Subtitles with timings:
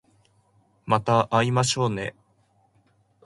[0.87, 2.15] また会いましょうね